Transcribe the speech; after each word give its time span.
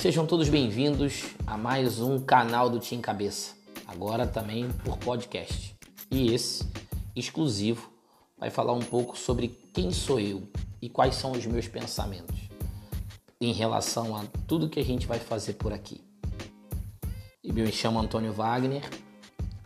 Sejam 0.00 0.24
todos 0.24 0.48
bem-vindos 0.48 1.26
a 1.46 1.58
mais 1.58 2.00
um 2.00 2.18
canal 2.18 2.70
do 2.70 2.80
Team 2.80 3.02
Cabeça, 3.02 3.54
agora 3.86 4.26
também 4.26 4.66
por 4.82 4.96
podcast. 4.96 5.76
E 6.10 6.32
esse, 6.32 6.66
exclusivo, 7.14 7.92
vai 8.38 8.48
falar 8.48 8.72
um 8.72 8.80
pouco 8.80 9.14
sobre 9.14 9.48
quem 9.74 9.92
sou 9.92 10.18
eu 10.18 10.48
e 10.80 10.88
quais 10.88 11.16
são 11.16 11.32
os 11.32 11.44
meus 11.44 11.68
pensamentos 11.68 12.34
em 13.38 13.52
relação 13.52 14.16
a 14.16 14.24
tudo 14.48 14.70
que 14.70 14.80
a 14.80 14.82
gente 14.82 15.06
vai 15.06 15.18
fazer 15.18 15.52
por 15.52 15.70
aqui. 15.70 16.00
Eu 17.44 17.52
me 17.52 17.70
chamo 17.70 18.00
Antônio 18.00 18.32
Wagner, 18.32 18.88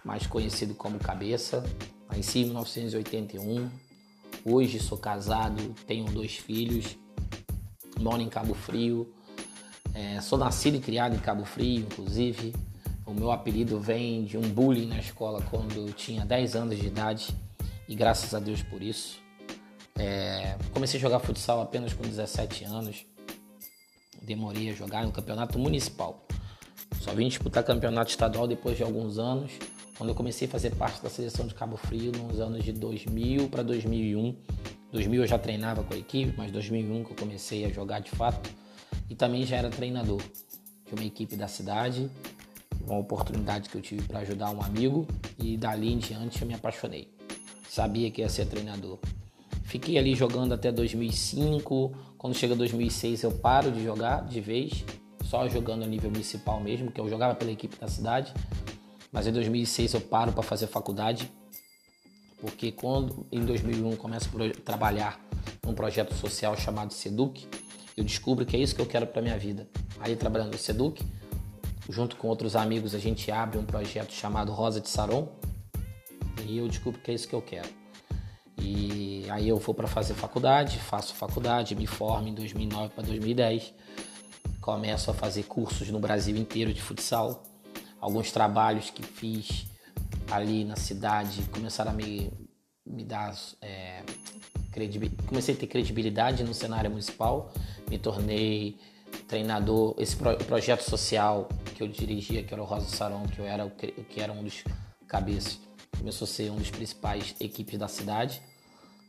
mais 0.05 0.27
conhecido 0.27 0.75
como 0.75 0.99
Cabeça, 0.99 1.63
nasci 2.11 2.41
em 2.41 2.47
1981, 2.47 3.71
hoje 4.45 4.81
sou 4.81 4.99
casado, 4.99 5.63
tenho 5.87 6.07
dois 6.07 6.35
filhos, 6.35 6.99
moro 8.01 8.21
em 8.21 8.29
Cabo 8.29 8.53
Frio, 8.53 9.15
é, 9.95 10.21
sou 10.21 10.37
nascido 10.37 10.77
e 10.77 10.81
criado 10.81 11.15
em 11.15 11.21
Cabo 11.21 11.45
Frio, 11.45 11.81
inclusive. 11.81 12.53
O 13.07 13.15
meu 13.15 13.31
apelido 13.31 13.79
vem 13.79 14.25
de 14.25 14.37
um 14.37 14.43
bullying 14.43 14.87
na 14.87 14.99
escola 14.99 15.41
quando 15.51 15.87
eu 15.87 15.93
tinha 15.93 16.25
10 16.25 16.57
anos 16.57 16.79
de 16.79 16.87
idade 16.87 17.29
e 17.89 17.95
graças 17.95 18.35
a 18.35 18.41
Deus 18.41 18.61
por 18.63 18.83
isso. 18.83 19.23
É, 19.97 20.57
comecei 20.73 20.99
a 20.99 21.01
jogar 21.01 21.21
futsal 21.21 21.61
apenas 21.61 21.93
com 21.93 22.03
17 22.03 22.65
anos. 22.65 23.07
Demorei 24.21 24.71
a 24.71 24.73
jogar 24.73 25.05
no 25.05 25.13
campeonato 25.13 25.59
municipal. 25.59 26.27
Só 27.01 27.15
vim 27.15 27.29
disputar 27.29 27.63
campeonato 27.63 28.11
estadual 28.11 28.49
depois 28.49 28.77
de 28.77 28.83
alguns 28.83 29.19
anos, 29.19 29.53
quando 29.97 30.09
eu 30.09 30.15
comecei 30.15 30.49
a 30.49 30.51
fazer 30.51 30.75
parte 30.75 31.01
da 31.03 31.11
seleção 31.11 31.47
de 31.47 31.55
Cabo 31.55 31.77
Frio 31.77 32.11
nos 32.11 32.41
anos 32.41 32.65
de 32.65 32.73
2000 32.73 33.49
para 33.49 33.63
2001. 33.63 34.35
2000 34.91 35.23
eu 35.23 35.27
já 35.29 35.39
treinava 35.39 35.85
com 35.85 35.95
a 35.95 35.97
equipe, 35.97 36.35
mas 36.37 36.51
2001 36.51 37.05
que 37.05 37.11
eu 37.13 37.17
comecei 37.17 37.65
a 37.65 37.69
jogar 37.69 38.01
de 38.01 38.11
fato 38.11 38.64
e 39.09 39.15
também 39.15 39.45
já 39.45 39.57
era 39.57 39.71
treinador 39.71 40.21
de 40.87 40.95
uma 40.95 41.05
equipe 41.05 41.37
da 41.37 41.49
cidade, 41.49 42.11
uma 42.87 42.99
oportunidade 42.99 43.69
que 43.69 43.77
eu 43.77 43.81
tive 43.81 44.03
para 44.03 44.21
ajudar 44.21 44.51
um 44.51 44.63
amigo 44.63 45.07
e 45.39 45.57
dali 45.57 45.93
em 45.93 45.99
diante 45.99 46.43
eu 46.43 46.49
me 46.49 46.55
apaixonei. 46.55 47.13
Sabia 47.69 48.11
que 48.11 48.21
ia 48.21 48.29
ser 48.29 48.47
treinador. 48.47 48.99
Fiquei 49.65 49.99
ali 49.99 50.15
jogando 50.15 50.53
até 50.53 50.71
2005. 50.71 51.93
Quando 52.17 52.35
chega 52.37 52.55
2006 52.55 53.23
eu 53.23 53.33
paro 53.33 53.73
de 53.73 53.83
jogar 53.83 54.25
de 54.25 54.41
vez, 54.41 54.85
só 55.25 55.49
jogando 55.49 55.83
a 55.83 55.87
nível 55.87 56.11
municipal 56.11 56.61
mesmo, 56.61 56.93
que 56.93 57.01
eu 57.01 57.09
jogava 57.09 57.35
pela 57.35 57.51
equipe 57.51 57.77
da 57.77 57.89
cidade. 57.89 58.33
Mas 59.11 59.27
em 59.27 59.33
2006 59.33 59.95
eu 59.95 60.01
paro 60.01 60.33
para 60.33 60.43
fazer 60.43 60.67
faculdade, 60.67 61.31
porque 62.41 62.71
quando 62.71 63.27
em 63.33 63.45
2001 63.45 63.97
começo 63.97 64.29
a 64.29 64.63
trabalhar 64.63 65.21
num 65.65 65.75
projeto 65.75 66.15
social 66.15 66.57
chamado 66.57 66.93
Seduc, 66.93 67.49
eu 67.97 68.05
descubro 68.05 68.45
que 68.45 68.57
é 68.57 68.61
isso 68.61 68.75
que 68.75 68.81
eu 68.81 68.87
quero 68.87 69.07
para 69.07 69.23
minha 69.23 69.39
vida. 69.39 69.69
Aí 70.01 70.17
trabalhando 70.17 70.53
no 70.53 70.59
Seduc, 70.59 71.03
junto 71.89 72.17
com 72.17 72.29
outros 72.29 72.57
amigos, 72.57 72.95
a 72.95 72.99
gente 72.99 73.31
abre 73.31 73.59
um 73.59 73.65
projeto 73.65 74.13
chamado 74.13 74.53
Rosa 74.53 74.81
de 74.81 74.89
Saron 74.89 75.29
e 76.47 76.59
eu 76.59 76.69
descubro 76.69 77.01
que 77.01 77.11
é 77.11 77.15
isso 77.15 77.29
que 77.29 77.35
eu 77.35 77.43
quero. 77.43 77.69
E 78.59 79.27
aí 79.31 79.49
eu 79.49 79.59
vou 79.59 79.75
para 79.75 79.87
fazer 79.87 80.15
faculdade, 80.15 80.79
faço 80.79 81.15
faculdade, 81.15 81.75
me 81.75 81.87
formo 81.87 82.29
em 82.29 82.35
2009 82.35 82.95
para 82.95 83.05
2010, 83.05 83.75
começo 84.61 85.11
a 85.11 85.15
fazer 85.15 85.45
cursos 85.45 85.91
no 85.91 85.99
Brasil 85.99 86.37
inteiro 86.37 86.73
de 86.73 86.81
futsal, 86.81 87.43
alguns 88.01 88.31
trabalhos 88.33 88.91
que 88.91 89.03
fiz 89.03 89.67
ali 90.31 90.65
na 90.65 90.77
cidade 90.77 91.43
começaram 91.53 91.91
a 91.91 91.95
me, 91.95 92.33
me 92.87 93.05
dar 93.05 93.35
é, 93.61 94.03
comecei 95.27 95.55
a 95.55 95.59
ter 95.59 95.67
credibilidade 95.67 96.43
no 96.45 96.55
cenário 96.55 96.91
municipal 96.91 97.53
me 97.89 97.99
tornei 97.99 98.77
treinador. 99.29 99.95
Esse 99.99 100.17
pro, 100.17 100.37
projeto 100.39 100.83
social 100.83 101.49
que 101.75 101.83
eu 101.83 101.89
dirigia, 101.89 102.43
que 102.43 102.53
era 102.53 102.63
o 102.63 102.67
Rosa 102.67 102.89
Saron, 102.89 103.25
que 103.25 103.39
eu 103.39 103.45
era, 103.45 103.69
que 103.71 104.21
era 104.21 104.33
um 104.33 104.43
dos 104.43 104.65
cabeças, 105.07 105.61
começou 105.97 106.27
a 106.27 106.29
ser 106.29 106.51
um 106.51 106.57
dos 106.57 106.71
principais 106.71 107.35
equipes 107.41 107.79
da 107.79 107.89
cidade. 107.89 108.43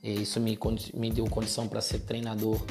E 0.04 0.22
isso 0.22 0.40
me, 0.40 0.58
me 0.94 1.10
deu 1.10 1.26
condição 1.26 1.68
para 1.68 1.82
ser 1.82 2.00
treinador 2.00 2.64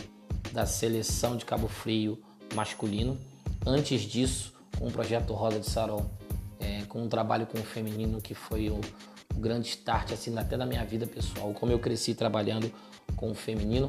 da 0.52 0.66
seleção 0.66 1.36
de 1.36 1.44
Cabo 1.44 1.68
Frio 1.68 2.22
masculino. 2.54 3.18
Antes 3.66 4.02
disso, 4.02 4.52
com 4.78 4.86
o 4.86 4.92
projeto 4.92 5.32
Rosa 5.32 5.58
de 5.58 5.68
Saron, 5.68 6.08
é, 6.60 6.82
com 6.82 7.02
um 7.02 7.08
trabalho 7.08 7.46
com 7.46 7.58
o 7.58 7.64
feminino 7.64 8.20
que 8.20 8.34
foi 8.34 8.70
o, 8.70 8.80
o 9.34 9.40
grande 9.40 9.68
start 9.68 10.12
assim 10.12 10.36
até 10.38 10.56
da 10.56 10.66
minha 10.66 10.84
vida 10.84 11.06
pessoal, 11.06 11.52
como 11.52 11.72
eu 11.72 11.78
cresci 11.78 12.14
trabalhando 12.14 12.72
com 13.16 13.30
o 13.30 13.34
feminino 13.34 13.86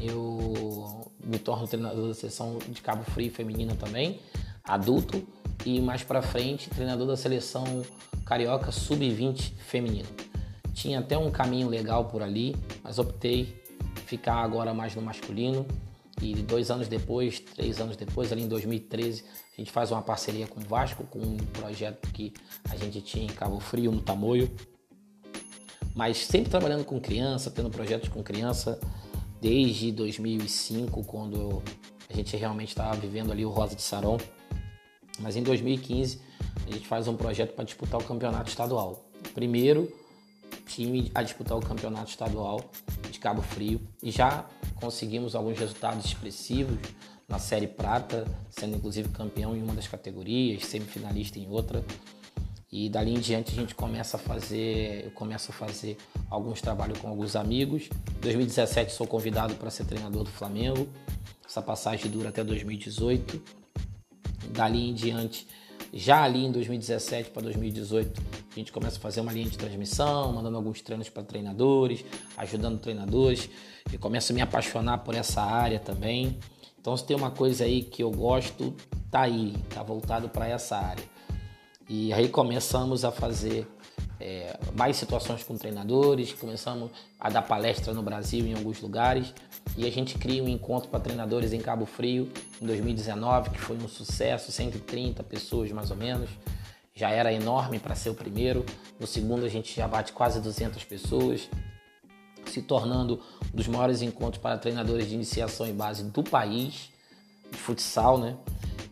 eu 0.00 1.12
me 1.24 1.38
torno 1.38 1.66
treinador 1.66 2.08
da 2.08 2.14
seleção 2.14 2.58
de 2.68 2.80
Cabo 2.80 3.04
Frio 3.04 3.30
feminina 3.30 3.74
também, 3.74 4.20
adulto, 4.64 5.26
e 5.64 5.80
mais 5.80 6.02
para 6.02 6.22
frente 6.22 6.70
treinador 6.70 7.06
da 7.06 7.16
seleção 7.16 7.64
carioca 8.24 8.70
sub-20 8.70 9.54
feminino. 9.58 10.08
Tinha 10.72 11.00
até 11.00 11.16
um 11.16 11.30
caminho 11.30 11.68
legal 11.68 12.04
por 12.04 12.22
ali, 12.22 12.54
mas 12.84 12.98
optei 12.98 13.62
ficar 14.04 14.36
agora 14.36 14.74
mais 14.74 14.94
no 14.94 15.02
masculino. 15.02 15.66
E 16.20 16.34
dois 16.34 16.70
anos 16.70 16.88
depois, 16.88 17.40
três 17.40 17.80
anos 17.80 17.96
depois, 17.96 18.32
ali 18.32 18.42
em 18.42 18.48
2013, 18.48 19.24
a 19.56 19.60
gente 19.60 19.70
faz 19.70 19.90
uma 19.90 20.02
parceria 20.02 20.46
com 20.46 20.60
o 20.60 20.62
Vasco, 20.62 21.04
com 21.04 21.18
um 21.18 21.36
projeto 21.36 22.10
que 22.10 22.32
a 22.70 22.76
gente 22.76 23.00
tinha 23.02 23.24
em 23.24 23.28
Cabo 23.28 23.60
Frio, 23.60 23.92
no 23.92 24.00
Tamoio. 24.00 24.50
Mas 25.94 26.18
sempre 26.18 26.50
trabalhando 26.50 26.84
com 26.84 27.00
criança, 27.00 27.50
tendo 27.50 27.70
projetos 27.70 28.08
com 28.08 28.22
criança, 28.22 28.80
desde 29.40 29.92
2005, 29.92 31.04
quando 31.04 31.62
a 32.08 32.14
gente 32.14 32.36
realmente 32.36 32.68
estava 32.68 32.96
vivendo 32.96 33.32
ali 33.32 33.44
o 33.44 33.50
Rosa 33.50 33.74
de 33.74 33.82
Saron. 33.82 34.18
Mas 35.20 35.36
em 35.36 35.42
2015 35.42 36.20
a 36.66 36.72
gente 36.72 36.86
faz 36.86 37.08
um 37.08 37.16
projeto 37.16 37.54
para 37.54 37.64
disputar 37.64 38.00
o 38.00 38.04
campeonato 38.04 38.48
estadual. 38.50 39.08
Primeiro 39.34 39.92
time 40.66 41.10
a 41.14 41.22
disputar 41.22 41.56
o 41.56 41.60
campeonato 41.60 42.10
estadual 42.10 42.60
de 43.10 43.18
Cabo 43.18 43.40
Frio 43.40 43.80
e 44.02 44.10
já 44.10 44.44
conseguimos 44.74 45.34
alguns 45.34 45.58
resultados 45.58 46.04
expressivos 46.04 46.78
na 47.28 47.38
Série 47.38 47.66
Prata, 47.66 48.26
sendo 48.50 48.76
inclusive 48.76 49.08
campeão 49.08 49.56
em 49.56 49.62
uma 49.62 49.74
das 49.74 49.88
categorias, 49.88 50.64
semifinalista 50.64 51.38
em 51.38 51.48
outra. 51.48 51.84
E 52.70 52.88
dali 52.88 53.14
em 53.14 53.20
diante 53.20 53.52
a 53.52 53.54
gente 53.54 53.74
começa 53.74 54.16
a 54.16 54.20
fazer, 54.20 55.04
eu 55.04 55.10
começo 55.12 55.50
a 55.50 55.54
fazer 55.54 55.96
alguns 56.28 56.60
trabalhos 56.60 56.98
com 56.98 57.08
alguns 57.08 57.34
amigos. 57.36 57.88
Em 58.18 58.20
2017 58.20 58.92
sou 58.92 59.06
convidado 59.06 59.54
para 59.54 59.70
ser 59.70 59.84
treinador 59.84 60.24
do 60.24 60.30
Flamengo. 60.30 60.88
Essa 61.48 61.62
passagem 61.62 62.10
dura 62.10 62.28
até 62.28 62.44
2018. 62.44 63.42
Dali 64.50 64.90
em 64.90 64.94
diante, 64.94 65.46
já 65.92 66.22
ali 66.22 66.44
em 66.44 66.52
2017 66.52 67.30
para 67.30 67.42
2018, 67.42 68.22
a 68.56 68.58
gente 68.58 68.72
começa 68.72 68.96
a 68.96 69.00
fazer 69.00 69.20
uma 69.20 69.32
linha 69.32 69.50
de 69.50 69.58
transmissão, 69.58 70.32
mandando 70.32 70.56
alguns 70.56 70.80
treinos 70.80 71.10
para 71.10 71.22
treinadores, 71.22 72.02
ajudando 72.38 72.78
treinadores. 72.78 73.50
Eu 73.92 73.98
começo 73.98 74.32
a 74.32 74.34
me 74.34 74.40
apaixonar 74.40 74.98
por 74.98 75.14
essa 75.14 75.42
área 75.42 75.78
também. 75.78 76.38
Então, 76.80 76.96
se 76.96 77.04
tem 77.04 77.14
uma 77.14 77.30
coisa 77.30 77.64
aí 77.64 77.82
que 77.82 78.02
eu 78.02 78.10
gosto, 78.10 78.74
tá 79.10 79.22
aí, 79.22 79.54
tá 79.68 79.82
voltado 79.82 80.30
para 80.30 80.48
essa 80.48 80.76
área. 80.76 81.04
E 81.86 82.12
aí 82.14 82.28
começamos 82.30 83.04
a 83.04 83.12
fazer 83.12 83.68
é, 84.18 84.58
mais 84.74 84.96
situações 84.96 85.42
com 85.42 85.54
treinadores, 85.56 86.32
começamos 86.32 86.90
a 87.20 87.28
dar 87.28 87.42
palestra 87.42 87.92
no 87.92 88.02
Brasil 88.02 88.46
em 88.46 88.54
alguns 88.54 88.80
lugares 88.80 89.34
e 89.76 89.86
a 89.86 89.90
gente 89.90 90.16
cria 90.16 90.42
um 90.42 90.48
encontro 90.48 90.88
para 90.88 90.98
treinadores 91.00 91.52
em 91.52 91.60
Cabo 91.60 91.84
Frio 91.84 92.30
em 92.60 92.66
2019, 92.66 93.50
que 93.50 93.58
foi 93.58 93.76
um 93.76 93.86
sucesso, 93.86 94.50
130 94.50 95.22
pessoas 95.22 95.70
mais 95.70 95.90
ou 95.90 95.96
menos. 95.96 96.30
Já 96.96 97.10
era 97.10 97.30
enorme 97.30 97.78
para 97.78 97.94
ser 97.94 98.08
o 98.08 98.14
primeiro. 98.14 98.64
No 98.98 99.06
segundo 99.06 99.44
a 99.44 99.48
gente 99.50 99.76
já 99.76 99.86
bate 99.86 100.14
quase 100.14 100.40
200 100.40 100.82
pessoas, 100.84 101.48
se 102.46 102.62
tornando 102.62 103.22
um 103.52 103.56
dos 103.56 103.68
maiores 103.68 104.00
encontros 104.00 104.42
para 104.42 104.56
treinadores 104.56 105.06
de 105.06 105.14
iniciação 105.14 105.68
e 105.68 105.72
base 105.72 106.04
do 106.04 106.22
país, 106.22 106.90
de 107.52 107.58
futsal, 107.58 108.16
né? 108.16 108.36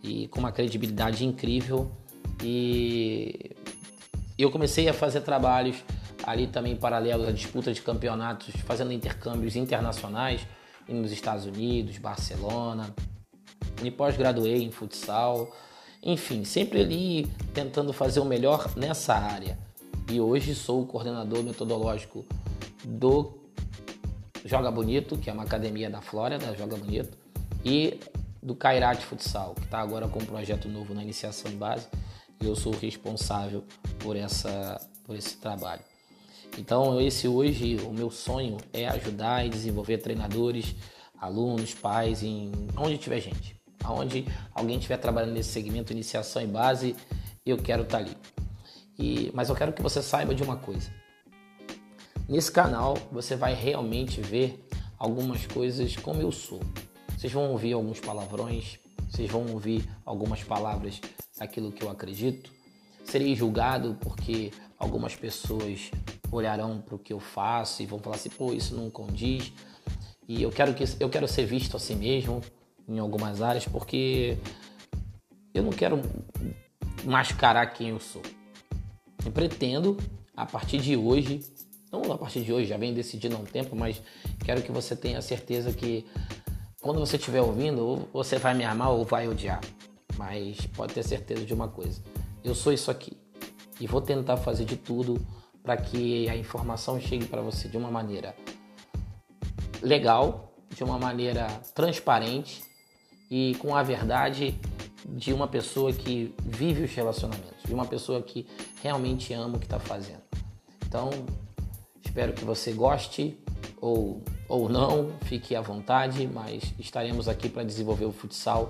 E 0.03 0.29
com 0.29 0.39
uma 0.39 0.53
credibilidade 0.53 1.25
incrível. 1.25 1.91
E 2.43 3.57
eu 4.37 4.51
comecei 4.51 4.87
a 4.87 4.93
fazer 4.93 5.23
trabalhos 5.23 5.83
ali 6.25 6.47
também 6.47 6.77
paralelos 6.77 7.27
à 7.27 7.33
disputa 7.33 7.73
de 7.73 7.81
campeonatos, 7.81 8.55
fazendo 8.67 8.93
intercâmbios 8.93 9.57
internacionais 9.57 10.47
nos 10.87 11.11
Estados 11.11 11.47
Unidos, 11.47 11.97
Barcelona. 11.97 12.95
Me 13.81 13.91
pós-graduei 13.91 14.63
em 14.63 14.71
futsal. 14.71 15.51
Enfim, 16.05 16.45
sempre 16.45 16.83
ali 16.83 17.27
tentando 17.55 17.91
fazer 17.91 18.21
o 18.21 18.25
melhor 18.27 18.71
nessa 18.77 19.15
área. 19.15 19.59
E 20.11 20.21
hoje 20.21 20.55
sou 20.55 20.83
o 20.83 20.87
coordenador 20.87 21.43
metodológico 21.43 22.27
do 22.85 23.39
Joga 24.45 24.71
Bonito, 24.71 25.17
que 25.17 25.31
é 25.31 25.33
uma 25.33 25.45
academia 25.45 25.89
da 25.89 26.03
Flórida, 26.03 26.55
Joga 26.55 26.77
Bonito, 26.77 27.17
e 27.65 27.99
do 28.43 28.55
Kairat 28.55 29.01
Futsal, 29.01 29.55
que 29.55 29.65
está 29.65 29.79
agora 29.79 30.07
com 30.07 30.19
um 30.19 30.27
projeto 30.27 30.69
novo 30.69 30.93
na 30.93 31.03
iniciação 31.03 31.51
em 31.51 31.57
base 31.57 31.87
e 32.39 32.47
eu 32.47 32.55
sou 32.55 32.73
responsável 32.75 33.65
por, 33.99 34.15
essa, 34.17 34.79
por 35.05 35.17
esse 35.17 35.39
trabalho. 35.39 35.81
Então, 36.59 37.01
esse 37.01 37.27
hoje, 37.27 37.77
o 37.77 37.93
meu 37.93 38.11
sonho 38.11 38.59
é 38.73 38.87
ajudar 38.87 39.47
e 39.47 39.49
desenvolver 39.49 39.99
treinadores, 39.99 40.75
alunos, 41.19 41.73
pais, 41.73 42.23
em 42.23 42.53
onde 42.77 42.99
tiver 42.99 43.21
gente. 43.21 43.57
Aonde 43.85 44.27
alguém 44.55 44.77
estiver 44.77 44.97
trabalhando 44.97 45.35
nesse 45.35 45.51
segmento, 45.51 45.93
iniciação 45.93 46.43
e 46.43 46.47
base, 46.47 46.97
eu 47.45 47.59
quero 47.59 47.83
estar 47.83 47.99
tá 47.99 48.05
ali. 48.05 48.17
E, 48.99 49.31
mas 49.35 49.49
eu 49.49 49.55
quero 49.55 49.73
que 49.73 49.83
você 49.83 50.03
saiba 50.03 50.35
de 50.35 50.43
uma 50.43 50.57
coisa. 50.57 50.91
Nesse 52.29 52.51
canal 52.51 52.97
você 53.13 53.37
vai 53.37 53.55
realmente 53.55 54.21
ver 54.21 54.67
algumas 54.99 55.47
coisas 55.47 55.95
como 55.97 56.23
eu 56.23 56.33
sou. 56.33 56.61
Vocês 57.17 57.33
vão 57.33 57.51
ouvir 57.51 57.75
alguns 57.75 58.01
palavrões, 58.01 58.79
vocês 59.11 59.31
vão 59.31 59.47
ouvir 59.53 59.89
algumas 60.05 60.43
palavras 60.43 61.01
daquilo 61.39 61.71
que 61.71 61.85
eu 61.85 61.91
acredito. 61.91 62.51
Serei 63.05 63.35
julgado 63.35 63.97
porque 64.01 64.51
algumas 64.79 65.15
pessoas 65.15 65.91
olharão 66.33 66.81
para 66.81 66.95
o 66.95 66.99
que 66.99 67.13
eu 67.13 67.21
faço 67.21 67.83
e 67.83 67.87
vão 67.87 67.99
falar 67.99 68.17
assim, 68.17 68.31
pô, 68.31 68.53
isso 68.53 68.75
não 68.75 68.91
condiz. 68.91 69.53
E 70.27 70.43
eu 70.43 70.51
quero 70.51 70.73
que 70.73 70.85
eu 70.99 71.11
quero 71.11 71.29
ser 71.29 71.45
visto 71.45 71.77
assim 71.77 71.95
mesmo 71.95 72.41
em 72.89 72.99
algumas 72.99 73.43
áreas 73.43 73.67
porque 73.67 74.39
eu 75.53 75.63
não 75.63 75.71
quero 75.71 76.01
mascarar 77.05 77.67
quem 77.67 77.91
eu 77.91 78.01
sou. 78.01 78.23
Eu 79.25 79.33
pretendo 79.33 79.97
a 80.37 80.45
partir 80.45 80.79
de 80.79 80.97
hoje, 80.97 81.41
não 81.91 82.13
a 82.13 82.19
partir 82.19 82.43
de 82.43 82.53
hoje, 82.53 82.67
já 82.67 82.77
vem 82.77 82.93
decidido 82.93 83.37
há 83.37 83.39
um 83.39 83.45
tempo, 83.45 83.77
mas 83.77 84.03
quero 84.45 84.63
que 84.63 84.73
você 84.73 84.97
tenha 84.97 85.23
certeza 85.23 85.73
que 85.73 86.05
quando 86.81 87.01
você 87.01 87.17
estiver 87.17 87.41
ouvindo, 87.41 88.09
você 88.13 88.37
vai 88.37 88.53
me 88.55 88.65
amar 88.65 88.91
ou 88.91 89.05
vai 89.05 89.29
odiar. 89.29 89.61
Mas 90.17 90.67
pode 90.67 90.93
ter 90.93 91.03
certeza 91.03 91.45
de 91.45 91.55
uma 91.55 91.69
coisa: 91.69 92.03
eu 92.43 92.55
sou 92.55 92.73
isso 92.73 92.91
aqui 92.91 93.17
e 93.81 93.87
vou 93.87 94.01
tentar 94.01 94.37
fazer 94.37 94.65
de 94.65 94.77
tudo 94.77 95.25
para 95.63 95.77
que 95.77 96.29
a 96.29 96.37
informação 96.37 97.01
chegue 97.01 97.27
para 97.27 97.41
você 97.41 97.69
de 97.69 97.77
uma 97.77 97.91
maneira 97.91 98.37
legal, 99.81 100.53
de 100.75 100.85
uma 100.85 100.99
maneira 100.99 101.47
transparente 101.75 102.63
e 103.31 103.57
com 103.59 103.75
a 103.75 103.83
verdade 103.83 104.59
de 105.07 105.33
uma 105.33 105.47
pessoa 105.47 105.93
que 105.93 106.35
vive 106.45 106.85
os 106.85 106.95
relacionamentos, 106.95 107.63
de 107.65 107.75
uma 107.75 107.85
pessoa 107.85 108.23
que 108.23 108.47
realmente 108.83 109.33
ama 109.33 109.57
o 109.57 109.59
que 109.59 109.67
está 109.67 109.79
fazendo. 109.79 110.23
Então, 110.87 111.11
espero 112.05 112.33
que 112.33 112.45
você 112.45 112.73
goste 112.73 113.39
ou, 113.81 114.23
ou 114.49 114.69
não, 114.69 115.13
fique 115.23 115.55
à 115.55 115.61
vontade, 115.61 116.27
mas 116.27 116.73
estaremos 116.79 117.29
aqui 117.29 117.49
para 117.49 117.65
desenvolver 117.65 118.07
o 118.07 118.13
futsal 118.13 118.69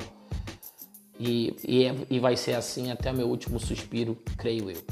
e, 1.18 1.54
e, 1.66 1.84
é, 1.84 1.94
e 2.10 2.18
vai 2.18 2.36
ser 2.36 2.54
assim 2.54 2.90
até 2.90 3.12
o 3.12 3.14
meu 3.14 3.28
último 3.28 3.60
suspiro, 3.60 4.18
creio 4.36 4.70
eu. 4.70 4.82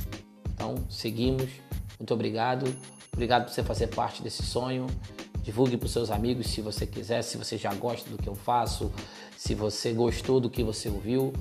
Então, 0.54 0.76
seguimos. 0.88 1.50
Muito 1.98 2.14
obrigado. 2.14 2.72
Obrigado 3.12 3.44
por 3.44 3.52
você 3.52 3.62
fazer 3.62 3.88
parte 3.88 4.22
desse 4.22 4.42
sonho. 4.42 4.86
Divulgue 5.42 5.76
para 5.76 5.86
os 5.86 5.92
seus 5.92 6.10
amigos 6.10 6.46
se 6.46 6.60
você 6.60 6.86
quiser, 6.86 7.22
se 7.22 7.36
você 7.36 7.58
já 7.58 7.74
gosta 7.74 8.08
do 8.08 8.16
que 8.16 8.28
eu 8.28 8.34
faço, 8.34 8.92
se 9.36 9.54
você 9.54 9.92
gostou 9.92 10.40
do 10.40 10.48
que 10.48 10.62
você 10.62 10.88
ouviu. 10.88 11.32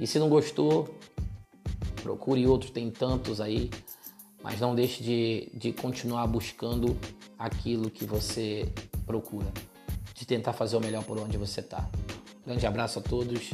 E 0.00 0.06
se 0.06 0.18
não 0.18 0.28
gostou, 0.28 0.88
procure 2.02 2.46
outros, 2.46 2.70
tem 2.70 2.90
tantos 2.90 3.40
aí. 3.40 3.70
Mas 4.42 4.60
não 4.60 4.74
deixe 4.74 5.02
de, 5.02 5.50
de 5.54 5.72
continuar 5.72 6.26
buscando 6.26 6.96
aquilo 7.38 7.90
que 7.90 8.04
você 8.04 8.72
procura, 9.04 9.52
de 10.14 10.24
tentar 10.24 10.52
fazer 10.52 10.76
o 10.76 10.80
melhor 10.80 11.04
por 11.04 11.18
onde 11.18 11.36
você 11.36 11.60
está. 11.60 11.88
Grande 12.44 12.66
abraço 12.66 12.98
a 13.00 13.02
todos, 13.02 13.50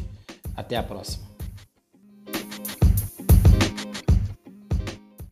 até 0.55 0.77
a 0.77 0.83
próxima. 0.83 1.32